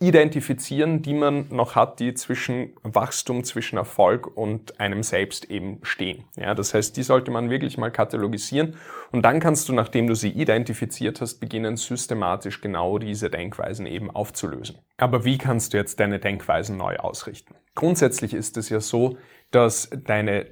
identifizieren, 0.00 1.02
die 1.02 1.12
man 1.12 1.46
noch 1.50 1.76
hat, 1.76 2.00
die 2.00 2.14
zwischen 2.14 2.72
Wachstum, 2.82 3.44
zwischen 3.44 3.76
Erfolg 3.76 4.34
und 4.34 4.80
einem 4.80 5.02
selbst 5.02 5.50
eben 5.50 5.78
stehen. 5.82 6.24
Ja, 6.36 6.54
das 6.54 6.72
heißt, 6.72 6.96
die 6.96 7.02
sollte 7.02 7.30
man 7.30 7.50
wirklich 7.50 7.76
mal 7.76 7.90
katalogisieren 7.90 8.76
und 9.12 9.22
dann 9.22 9.40
kannst 9.40 9.68
du, 9.68 9.74
nachdem 9.74 10.06
du 10.06 10.14
sie 10.14 10.30
identifiziert 10.30 11.20
hast, 11.20 11.38
beginnen 11.38 11.76
systematisch 11.76 12.62
genau 12.62 12.98
diese 12.98 13.28
Denkweisen 13.28 13.84
eben 13.84 14.10
aufzulösen. 14.10 14.78
Aber 14.96 15.26
wie 15.26 15.36
kannst 15.36 15.74
du 15.74 15.76
jetzt 15.76 16.00
deine 16.00 16.18
Denkweisen 16.18 16.78
neu 16.78 16.96
ausrichten? 16.96 17.54
Grundsätzlich 17.74 18.32
ist 18.32 18.56
es 18.56 18.70
ja 18.70 18.80
so, 18.80 19.18
dass 19.50 19.90
deine 20.04 20.46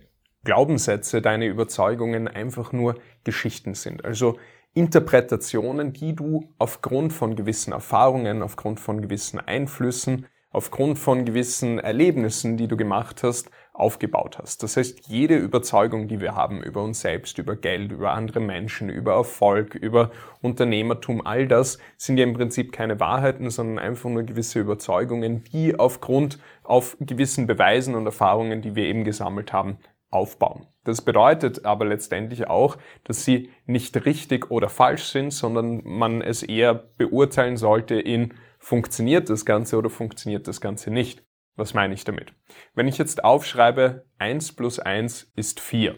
Glaubenssätze, 0.44 1.22
deine 1.22 1.46
Überzeugungen 1.46 2.28
einfach 2.28 2.72
nur 2.72 2.96
Geschichten 3.24 3.74
sind. 3.74 4.04
Also 4.04 4.38
Interpretationen, 4.78 5.92
die 5.92 6.14
du 6.14 6.54
aufgrund 6.56 7.12
von 7.12 7.34
gewissen 7.34 7.72
Erfahrungen, 7.72 8.42
aufgrund 8.42 8.78
von 8.78 9.02
gewissen 9.02 9.40
Einflüssen, 9.40 10.26
aufgrund 10.50 11.00
von 11.00 11.24
gewissen 11.24 11.80
Erlebnissen, 11.80 12.56
die 12.56 12.68
du 12.68 12.76
gemacht 12.76 13.24
hast, 13.24 13.50
aufgebaut 13.72 14.38
hast. 14.38 14.62
Das 14.62 14.76
heißt, 14.76 15.08
jede 15.08 15.36
Überzeugung, 15.36 16.06
die 16.06 16.20
wir 16.20 16.36
haben 16.36 16.62
über 16.62 16.84
uns 16.84 17.00
selbst, 17.00 17.38
über 17.38 17.56
Geld, 17.56 17.90
über 17.90 18.12
andere 18.12 18.38
Menschen, 18.38 18.88
über 18.88 19.14
Erfolg, 19.14 19.74
über 19.74 20.12
Unternehmertum, 20.42 21.26
all 21.26 21.48
das 21.48 21.78
sind 21.96 22.16
ja 22.16 22.22
im 22.22 22.34
Prinzip 22.34 22.70
keine 22.70 23.00
Wahrheiten, 23.00 23.50
sondern 23.50 23.80
einfach 23.80 24.08
nur 24.08 24.22
gewisse 24.22 24.60
Überzeugungen, 24.60 25.42
die 25.42 25.76
aufgrund 25.76 26.38
auf 26.62 26.96
gewissen 27.00 27.48
Beweisen 27.48 27.96
und 27.96 28.06
Erfahrungen, 28.06 28.62
die 28.62 28.76
wir 28.76 28.84
eben 28.84 29.02
gesammelt 29.02 29.52
haben, 29.52 29.78
aufbauen. 30.10 30.66
Das 30.84 31.02
bedeutet 31.02 31.64
aber 31.64 31.84
letztendlich 31.84 32.46
auch, 32.48 32.78
dass 33.04 33.24
sie 33.24 33.50
nicht 33.66 34.04
richtig 34.06 34.50
oder 34.50 34.68
falsch 34.68 35.04
sind, 35.04 35.32
sondern 35.32 35.82
man 35.84 36.22
es 36.22 36.42
eher 36.42 36.74
beurteilen 36.74 37.56
sollte 37.56 37.94
in 37.94 38.34
funktioniert 38.58 39.28
das 39.30 39.44
Ganze 39.44 39.76
oder 39.76 39.90
funktioniert 39.90 40.48
das 40.48 40.60
Ganze 40.60 40.90
nicht. 40.90 41.24
Was 41.56 41.74
meine 41.74 41.94
ich 41.94 42.04
damit? 42.04 42.32
Wenn 42.74 42.88
ich 42.88 42.98
jetzt 42.98 43.24
aufschreibe, 43.24 44.06
1 44.18 44.52
plus 44.54 44.78
1 44.78 45.32
ist 45.34 45.60
4, 45.60 45.96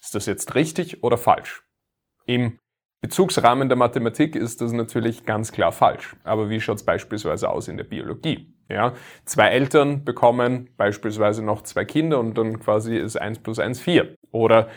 ist 0.00 0.14
das 0.14 0.26
jetzt 0.26 0.54
richtig 0.54 1.02
oder 1.02 1.18
falsch? 1.18 1.64
Im 2.26 2.58
Bezugsrahmen 3.02 3.68
der 3.68 3.76
Mathematik 3.76 4.36
ist 4.36 4.60
das 4.60 4.72
natürlich 4.72 5.24
ganz 5.24 5.50
klar 5.52 5.72
falsch. 5.72 6.16
Aber 6.24 6.48
wie 6.50 6.60
schaut 6.60 6.76
es 6.76 6.84
beispielsweise 6.84 7.50
aus 7.50 7.68
in 7.68 7.76
der 7.76 7.84
Biologie? 7.84 8.54
Ja, 8.72 8.94
zwei 9.24 9.48
Eltern 9.48 10.04
bekommen 10.04 10.70
beispielsweise 10.76 11.44
noch 11.44 11.62
zwei 11.62 11.84
Kinder 11.84 12.18
und 12.18 12.38
dann 12.38 12.58
quasi 12.58 12.96
ist 12.96 13.16
1 13.16 13.40
plus 13.40 13.58
1 13.58 13.80
4. 13.80 14.16
Oder 14.30 14.68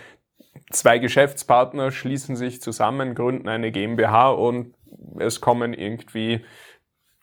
zwei 0.72 1.00
Geschäftspartner 1.00 1.92
schließen 1.92 2.36
sich 2.36 2.62
zusammen, 2.62 3.16
gründen 3.16 3.48
eine 3.48 3.72
GmbH 3.72 4.30
und 4.30 4.75
es 5.20 5.42
kommen 5.42 5.74
irgendwie 5.74 6.44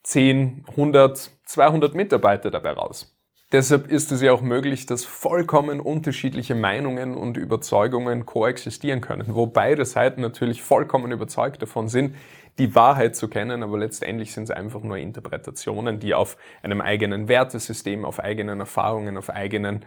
10, 0.04 0.64
100, 0.68 1.30
200 1.44 1.94
Mitarbeiter 1.94 2.50
dabei 2.50 2.72
raus. 2.72 3.11
Deshalb 3.52 3.92
ist 3.92 4.10
es 4.12 4.22
ja 4.22 4.32
auch 4.32 4.40
möglich, 4.40 4.86
dass 4.86 5.04
vollkommen 5.04 5.78
unterschiedliche 5.78 6.54
Meinungen 6.54 7.14
und 7.14 7.36
Überzeugungen 7.36 8.24
koexistieren 8.24 9.02
können, 9.02 9.34
wo 9.34 9.46
beide 9.46 9.84
Seiten 9.84 10.22
natürlich 10.22 10.62
vollkommen 10.62 11.12
überzeugt 11.12 11.60
davon 11.60 11.88
sind, 11.88 12.16
die 12.58 12.74
Wahrheit 12.74 13.14
zu 13.14 13.28
kennen, 13.28 13.62
aber 13.62 13.78
letztendlich 13.78 14.32
sind 14.32 14.44
es 14.44 14.50
einfach 14.50 14.82
nur 14.82 14.96
Interpretationen, 14.96 16.00
die 16.00 16.14
auf 16.14 16.38
einem 16.62 16.80
eigenen 16.80 17.28
Wertesystem, 17.28 18.06
auf 18.06 18.20
eigenen 18.20 18.58
Erfahrungen, 18.60 19.18
auf 19.18 19.28
eigenen 19.28 19.84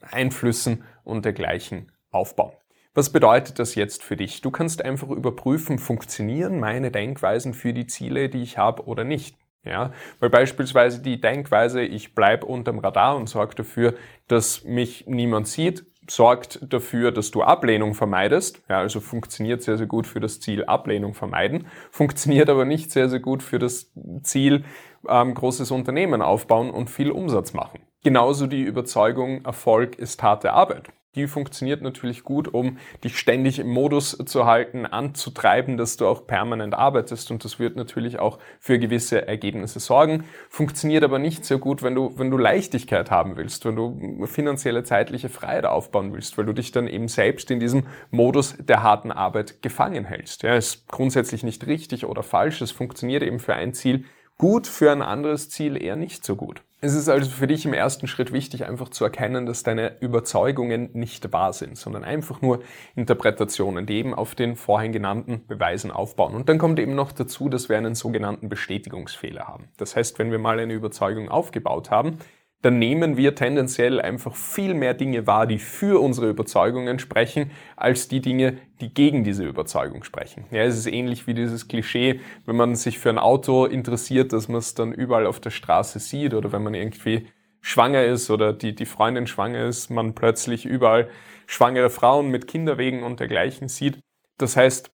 Einflüssen 0.00 0.84
und 1.02 1.24
dergleichen 1.24 1.90
aufbauen. 2.12 2.52
Was 2.94 3.10
bedeutet 3.10 3.58
das 3.58 3.74
jetzt 3.74 4.04
für 4.04 4.16
dich? 4.16 4.40
Du 4.40 4.52
kannst 4.52 4.84
einfach 4.84 5.08
überprüfen, 5.08 5.80
funktionieren 5.80 6.60
meine 6.60 6.92
Denkweisen 6.92 7.54
für 7.54 7.72
die 7.72 7.88
Ziele, 7.88 8.28
die 8.28 8.42
ich 8.42 8.56
habe 8.56 8.86
oder 8.86 9.02
nicht. 9.02 9.36
Ja, 9.64 9.92
weil 10.20 10.28
beispielsweise 10.28 11.00
die 11.00 11.20
Denkweise, 11.20 11.82
ich 11.82 12.14
bleib 12.14 12.44
unterm 12.44 12.78
Radar 12.78 13.16
und 13.16 13.28
sorge 13.28 13.54
dafür, 13.54 13.94
dass 14.28 14.64
mich 14.64 15.06
niemand 15.06 15.48
sieht, 15.48 15.86
sorgt 16.08 16.60
dafür, 16.62 17.12
dass 17.12 17.30
du 17.30 17.42
Ablehnung 17.42 17.94
vermeidest. 17.94 18.62
Ja, 18.68 18.78
also 18.78 19.00
funktioniert 19.00 19.62
sehr, 19.62 19.78
sehr 19.78 19.86
gut 19.86 20.06
für 20.06 20.20
das 20.20 20.40
Ziel 20.40 20.64
Ablehnung 20.64 21.14
vermeiden, 21.14 21.66
funktioniert 21.90 22.50
aber 22.50 22.64
nicht 22.64 22.90
sehr, 22.90 23.08
sehr 23.08 23.20
gut 23.20 23.42
für 23.42 23.58
das 23.58 23.92
Ziel 24.22 24.64
ähm, 25.08 25.34
großes 25.34 25.70
Unternehmen 25.70 26.22
aufbauen 26.22 26.70
und 26.70 26.90
viel 26.90 27.10
Umsatz 27.10 27.52
machen. 27.54 27.80
Genauso 28.02 28.46
die 28.46 28.62
Überzeugung, 28.62 29.44
Erfolg 29.44 29.98
ist 29.98 30.22
harte 30.22 30.52
Arbeit. 30.52 30.90
Die 31.14 31.26
funktioniert 31.26 31.82
natürlich 31.82 32.24
gut, 32.24 32.52
um 32.52 32.78
dich 33.04 33.18
ständig 33.18 33.58
im 33.58 33.68
Modus 33.68 34.18
zu 34.26 34.46
halten, 34.46 34.86
anzutreiben, 34.86 35.76
dass 35.76 35.96
du 35.96 36.06
auch 36.06 36.26
permanent 36.26 36.74
arbeitest 36.74 37.30
und 37.30 37.44
das 37.44 37.58
wird 37.58 37.76
natürlich 37.76 38.18
auch 38.18 38.38
für 38.58 38.78
gewisse 38.78 39.26
Ergebnisse 39.26 39.80
sorgen. 39.80 40.24
Funktioniert 40.48 41.04
aber 41.04 41.18
nicht 41.18 41.44
so 41.44 41.58
gut, 41.58 41.82
wenn 41.82 41.94
du, 41.94 42.18
wenn 42.18 42.30
du 42.30 42.38
Leichtigkeit 42.38 43.10
haben 43.10 43.36
willst, 43.36 43.64
wenn 43.64 43.76
du 43.76 44.26
finanzielle 44.26 44.82
zeitliche 44.82 45.28
Freiheit 45.28 45.66
aufbauen 45.66 46.12
willst, 46.12 46.36
weil 46.36 46.46
du 46.46 46.52
dich 46.52 46.72
dann 46.72 46.88
eben 46.88 47.08
selbst 47.08 47.50
in 47.50 47.60
diesem 47.60 47.86
Modus 48.10 48.56
der 48.58 48.82
harten 48.82 49.12
Arbeit 49.12 49.62
gefangen 49.62 50.04
hältst. 50.04 50.42
Ja, 50.42 50.56
ist 50.56 50.88
grundsätzlich 50.88 51.44
nicht 51.44 51.66
richtig 51.66 52.06
oder 52.06 52.22
falsch. 52.22 52.60
Es 52.60 52.72
funktioniert 52.72 53.22
eben 53.22 53.38
für 53.38 53.54
ein 53.54 53.72
Ziel 53.72 54.04
gut, 54.38 54.66
für 54.66 54.90
ein 54.92 55.02
anderes 55.02 55.50
Ziel 55.50 55.80
eher 55.82 55.96
nicht 55.96 56.24
so 56.24 56.36
gut. 56.36 56.62
Es 56.80 56.92
ist 56.92 57.08
also 57.08 57.30
für 57.30 57.46
dich 57.46 57.64
im 57.64 57.72
ersten 57.72 58.06
Schritt 58.06 58.30
wichtig, 58.30 58.66
einfach 58.66 58.90
zu 58.90 59.04
erkennen, 59.04 59.46
dass 59.46 59.62
deine 59.62 59.98
Überzeugungen 60.00 60.90
nicht 60.92 61.32
wahr 61.32 61.54
sind, 61.54 61.78
sondern 61.78 62.04
einfach 62.04 62.42
nur 62.42 62.62
Interpretationen, 62.94 63.86
die 63.86 63.94
eben 63.94 64.12
auf 64.12 64.34
den 64.34 64.54
vorhin 64.54 64.92
genannten 64.92 65.46
Beweisen 65.46 65.90
aufbauen. 65.90 66.34
Und 66.34 66.50
dann 66.50 66.58
kommt 66.58 66.78
eben 66.78 66.94
noch 66.94 67.12
dazu, 67.12 67.48
dass 67.48 67.70
wir 67.70 67.78
einen 67.78 67.94
sogenannten 67.94 68.50
Bestätigungsfehler 68.50 69.48
haben. 69.48 69.68
Das 69.78 69.96
heißt, 69.96 70.18
wenn 70.18 70.30
wir 70.30 70.38
mal 70.38 70.58
eine 70.58 70.74
Überzeugung 70.74 71.30
aufgebaut 71.30 71.90
haben, 71.90 72.18
dann 72.64 72.78
nehmen 72.78 73.18
wir 73.18 73.34
tendenziell 73.34 74.00
einfach 74.00 74.34
viel 74.34 74.72
mehr 74.72 74.94
Dinge 74.94 75.26
wahr, 75.26 75.46
die 75.46 75.58
für 75.58 76.00
unsere 76.00 76.30
Überzeugungen 76.30 76.98
sprechen, 76.98 77.50
als 77.76 78.08
die 78.08 78.22
Dinge, 78.22 78.56
die 78.80 78.94
gegen 78.94 79.22
diese 79.22 79.44
Überzeugung 79.44 80.02
sprechen. 80.02 80.46
Ja, 80.50 80.62
es 80.62 80.78
ist 80.78 80.86
ähnlich 80.86 81.26
wie 81.26 81.34
dieses 81.34 81.68
Klischee, 81.68 82.20
wenn 82.46 82.56
man 82.56 82.74
sich 82.74 82.98
für 82.98 83.10
ein 83.10 83.18
Auto 83.18 83.66
interessiert, 83.66 84.32
dass 84.32 84.48
man 84.48 84.60
es 84.60 84.72
dann 84.72 84.94
überall 84.94 85.26
auf 85.26 85.40
der 85.40 85.50
Straße 85.50 85.98
sieht 85.98 86.32
oder 86.32 86.52
wenn 86.52 86.62
man 86.62 86.72
irgendwie 86.72 87.26
schwanger 87.60 88.02
ist 88.04 88.30
oder 88.30 88.54
die, 88.54 88.74
die 88.74 88.86
Freundin 88.86 89.26
schwanger 89.26 89.66
ist, 89.66 89.90
man 89.90 90.14
plötzlich 90.14 90.64
überall 90.64 91.10
schwangere 91.46 91.90
Frauen 91.90 92.30
mit 92.30 92.48
Kinderwegen 92.48 93.02
und 93.02 93.20
dergleichen 93.20 93.68
sieht. 93.68 93.98
Das 94.38 94.56
heißt, 94.56 94.90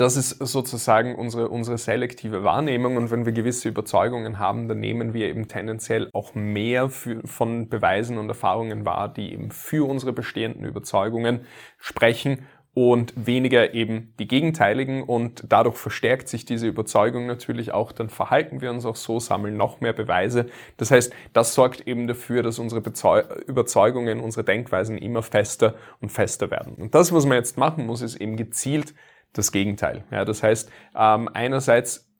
das 0.00 0.16
ist 0.16 0.30
sozusagen 0.30 1.14
unsere, 1.14 1.48
unsere 1.48 1.76
selektive 1.76 2.42
Wahrnehmung 2.42 2.96
und 2.96 3.10
wenn 3.10 3.26
wir 3.26 3.32
gewisse 3.32 3.68
Überzeugungen 3.68 4.38
haben, 4.38 4.66
dann 4.66 4.80
nehmen 4.80 5.12
wir 5.12 5.28
eben 5.28 5.46
tendenziell 5.46 6.08
auch 6.14 6.34
mehr 6.34 6.88
für, 6.88 7.20
von 7.26 7.68
Beweisen 7.68 8.16
und 8.16 8.28
Erfahrungen 8.28 8.86
wahr, 8.86 9.12
die 9.12 9.32
eben 9.32 9.50
für 9.50 9.86
unsere 9.86 10.14
bestehenden 10.14 10.64
Überzeugungen 10.64 11.40
sprechen 11.78 12.46
und 12.72 13.12
weniger 13.16 13.74
eben 13.74 14.14
die 14.18 14.28
gegenteiligen 14.28 15.02
und 15.02 15.44
dadurch 15.48 15.76
verstärkt 15.76 16.28
sich 16.28 16.44
diese 16.44 16.68
Überzeugung 16.68 17.26
natürlich 17.26 17.72
auch, 17.72 17.92
dann 17.92 18.08
verhalten 18.08 18.60
wir 18.60 18.70
uns 18.70 18.86
auch 18.86 18.96
so, 18.96 19.18
sammeln 19.18 19.56
noch 19.56 19.80
mehr 19.80 19.92
Beweise. 19.92 20.46
Das 20.76 20.90
heißt, 20.90 21.12
das 21.32 21.54
sorgt 21.54 21.86
eben 21.86 22.06
dafür, 22.06 22.42
dass 22.42 22.58
unsere 22.58 22.80
Bezeu 22.80 23.22
Überzeugungen, 23.46 24.20
unsere 24.20 24.44
Denkweisen 24.44 24.96
immer 24.96 25.22
fester 25.22 25.74
und 26.00 26.10
fester 26.10 26.50
werden. 26.50 26.74
Und 26.74 26.94
das, 26.94 27.12
was 27.12 27.26
man 27.26 27.36
jetzt 27.36 27.58
machen 27.58 27.86
muss, 27.86 28.02
ist 28.02 28.16
eben 28.16 28.36
gezielt 28.36 28.94
das 29.32 29.52
Gegenteil. 29.52 30.04
Ja, 30.10 30.24
das 30.24 30.42
heißt, 30.42 30.70
ähm, 30.96 31.28
einerseits 31.32 32.10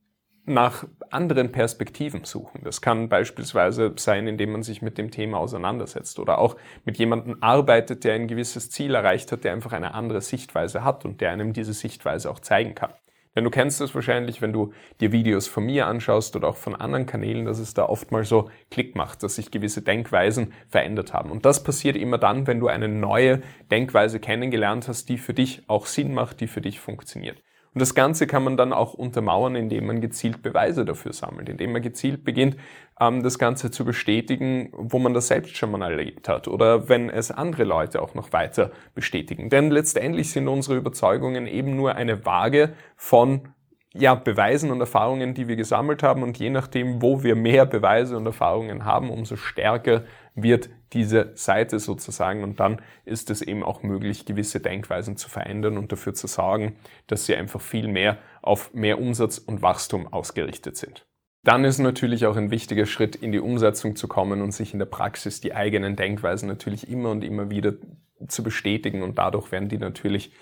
nach 0.47 0.87
anderen 1.11 1.52
Perspektiven 1.52 2.25
suchen. 2.25 2.62
Das 2.64 2.81
kann 2.81 3.09
beispielsweise 3.09 3.93
sein, 3.97 4.26
indem 4.26 4.52
man 4.52 4.62
sich 4.62 4.83
mit 4.83 4.99
dem 4.99 5.11
Thema 5.11 5.38
auseinandersetzt 5.38 6.19
oder 6.19 6.38
auch 6.38 6.57
mit 6.85 6.99
jemandem 6.99 7.37
arbeitet, 7.40 8.05
der 8.05 8.14
ein 8.14 8.26
gewisses 8.26 8.71
Ziel 8.71 8.95
erreicht 8.95 9.33
hat, 9.33 9.45
der 9.45 9.52
einfach 9.52 9.73
eine 9.73 9.95
andere 9.95 10.21
Sichtweise 10.21 10.85
hat 10.85 11.05
und 11.05 11.21
der 11.21 11.31
einem 11.31 11.52
diese 11.52 11.73
Sichtweise 11.73 12.31
auch 12.31 12.40
zeigen 12.40 12.75
kann. 12.75 12.93
Denn 13.37 13.44
du 13.44 13.50
kennst 13.50 13.80
das 13.80 13.94
wahrscheinlich, 13.94 14.42
wenn 14.42 14.52
du 14.52 14.72
dir 15.00 15.12
Videos 15.12 15.46
von 15.46 15.64
mir 15.64 15.87
anschaust 15.87 16.34
oder 16.34 16.49
auch 16.49 16.56
von 16.56 16.75
anderen 16.75 17.06
Kanälen, 17.06 17.44
dass 17.44 17.60
es 17.60 17.75
da 17.75 17.84
oft 17.84 18.10
mal 18.10 18.25
so 18.25 18.50
Klick 18.70 18.96
macht, 18.96 19.22
dass 19.22 19.37
sich 19.37 19.52
gewisse 19.52 19.82
Denkweisen 19.82 20.52
verändert 20.68 21.12
haben. 21.12 21.30
Und 21.30 21.44
das 21.44 21.62
passiert 21.62 21.96
immer 21.96 22.18
dann, 22.18 22.49
wenn 22.49 22.58
du 22.58 22.66
eine 22.66 22.88
neue 22.88 23.40
Denkweise 23.70 24.18
kennengelernt 24.18 24.88
hast, 24.88 25.08
die 25.08 25.18
für 25.18 25.34
dich 25.34 25.62
auch 25.68 25.87
Sinn 25.87 26.12
macht, 26.12 26.40
die 26.40 26.49
für 26.49 26.60
dich 26.60 26.80
funktioniert. 26.80 27.40
Und 27.73 27.81
das 27.81 27.95
Ganze 27.95 28.27
kann 28.27 28.43
man 28.43 28.57
dann 28.57 28.73
auch 28.73 28.95
untermauern, 28.95 29.55
indem 29.55 29.87
man 29.87 30.00
gezielt 30.00 30.43
Beweise 30.43 30.85
dafür 30.85 31.12
sammelt, 31.12 31.49
indem 31.49 31.73
man 31.73 31.83
gezielt 31.83 32.25
beginnt, 32.25 32.57
ähm, 33.00 33.23
das 33.23 33.39
Ganze 33.39 33.71
zu 33.71 33.85
bestätigen, 33.85 34.71
wo 34.73 34.99
man 34.99 35.15
das 35.15 35.29
selbst 35.29 35.57
schon 35.57 35.71
mal 35.71 35.83
erlebt 35.83 36.29
hat 36.29 36.49
oder 36.49 36.89
wenn 36.89 37.09
es 37.11 37.31
andere 37.31 37.65
Leute 37.65 38.03
auch 38.03 38.15
noch 38.15 38.33
weiter 38.33 38.73
bestätigen. 38.95 39.50
Denn 39.50 39.71
letztendlich 39.71 40.33
sind 40.33 40.49
unsere 40.49 40.77
Überzeugungen 40.77 41.47
eben 41.47 41.77
nur 41.77 41.95
eine 41.95 42.27
Waage 42.27 42.73
von 42.97 43.43
ja, 43.93 44.15
Beweisen 44.15 44.71
und 44.71 44.81
Erfahrungen, 44.81 45.35
die 45.35 45.49
wir 45.49 45.57
gesammelt 45.57 46.03
haben. 46.03 46.23
Und 46.23 46.39
je 46.39 46.50
nachdem, 46.50 47.03
wo 47.03 47.23
wir 47.23 47.35
mehr 47.35 47.67
Beweise 47.67 48.17
und 48.17 48.27
Erfahrungen 48.27 48.85
haben, 48.85 49.11
umso 49.11 49.37
stärker 49.37 50.05
wird 50.34 50.70
diese 50.92 51.32
Seite 51.34 51.78
sozusagen. 51.78 52.42
Und 52.42 52.60
dann 52.60 52.80
ist 53.04 53.30
es 53.30 53.42
eben 53.42 53.62
auch 53.62 53.82
möglich, 53.82 54.26
gewisse 54.26 54.60
Denkweisen 54.60 55.16
zu 55.16 55.28
verändern 55.28 55.78
und 55.78 55.92
dafür 55.92 56.14
zu 56.14 56.26
sorgen, 56.26 56.76
dass 57.06 57.26
sie 57.26 57.37
einfach 57.37 57.60
viel 57.60 57.88
mehr 57.88 58.18
auf 58.42 58.72
mehr 58.75 59.00
Umsatz 59.00 59.38
und 59.38 59.62
Wachstum 59.62 60.12
ausgerichtet 60.12 60.76
sind. 60.76 61.06
Dann 61.42 61.64
ist 61.64 61.78
natürlich 61.78 62.26
auch 62.26 62.37
ein 62.37 62.50
wichtiger 62.50 62.84
Schritt, 62.84 63.16
in 63.16 63.32
die 63.32 63.40
Umsetzung 63.40 63.96
zu 63.96 64.08
kommen 64.08 64.42
und 64.42 64.52
sich 64.52 64.75
in 64.75 64.78
der 64.78 64.87
Praxis 64.87 65.40
die 65.40 65.54
eigenen 65.54 65.96
Denkweisen 65.96 66.49
natürlich 66.49 66.88
immer 66.90 67.10
und 67.10 67.25
immer 67.25 67.50
wieder 67.50 67.75
zu 68.28 68.42
bestätigen. 68.42 69.02
Und 69.02 69.16
dadurch 69.16 69.50
werden 69.50 69.70
die 69.70 69.78
natürlich 69.78 70.32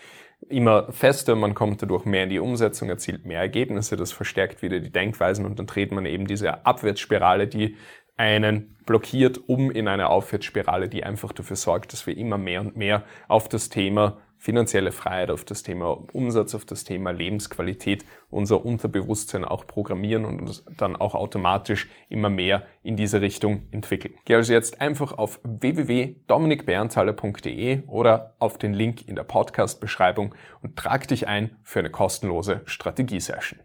immer 0.48 0.92
fester, 0.92 1.36
man 1.36 1.54
kommt 1.54 1.82
dadurch 1.82 2.04
mehr 2.04 2.24
in 2.24 2.30
die 2.30 2.38
Umsetzung, 2.38 2.88
erzielt 2.88 3.26
mehr 3.26 3.40
Ergebnisse, 3.40 3.96
das 3.96 4.12
verstärkt 4.12 4.62
wieder 4.62 4.80
die 4.80 4.92
Denkweisen 4.92 5.44
und 5.44 5.58
dann 5.58 5.66
dreht 5.66 5.90
man 5.90 6.06
eben 6.06 6.26
diese 6.26 6.64
Abwärtsspirale, 6.64 7.48
die 7.48 7.76
einen 8.18 8.76
blockiert, 8.84 9.48
um 9.48 9.70
in 9.70 9.88
eine 9.88 10.10
Aufwärtsspirale, 10.10 10.88
die 10.88 11.04
einfach 11.04 11.32
dafür 11.32 11.56
sorgt, 11.56 11.92
dass 11.92 12.06
wir 12.06 12.16
immer 12.16 12.38
mehr 12.38 12.60
und 12.60 12.76
mehr 12.76 13.04
auf 13.28 13.48
das 13.48 13.70
Thema 13.70 14.18
finanzielle 14.38 14.92
Freiheit, 14.92 15.30
auf 15.30 15.44
das 15.44 15.62
Thema 15.64 16.04
Umsatz, 16.12 16.54
auf 16.54 16.64
das 16.64 16.84
Thema 16.84 17.10
Lebensqualität 17.10 18.04
unser 18.30 18.64
Unterbewusstsein 18.64 19.44
auch 19.44 19.66
programmieren 19.66 20.24
und 20.24 20.40
uns 20.40 20.64
dann 20.76 20.94
auch 20.96 21.16
automatisch 21.16 21.88
immer 22.08 22.30
mehr 22.30 22.62
in 22.82 22.96
diese 22.96 23.20
Richtung 23.20 23.64
entwickeln. 23.72 24.14
Geh 24.24 24.36
also 24.36 24.52
jetzt 24.52 24.80
einfach 24.80 25.10
auf 25.12 25.40
www.dominikberntaler.de 25.42 27.82
oder 27.88 28.36
auf 28.38 28.58
den 28.58 28.74
Link 28.74 29.08
in 29.08 29.16
der 29.16 29.24
Podcast-Beschreibung 29.24 30.36
und 30.62 30.76
trag 30.76 31.08
dich 31.08 31.26
ein 31.26 31.56
für 31.64 31.80
eine 31.80 31.90
kostenlose 31.90 32.60
Strategiesession. 32.64 33.58